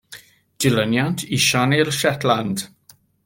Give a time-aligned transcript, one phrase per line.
[0.63, 2.67] Dilyniant i Siani'r Shetland.